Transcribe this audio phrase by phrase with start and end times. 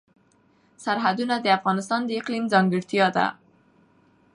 [0.83, 3.25] سرحدونه د افغانستان د اقلیم ځانګړتیا ده.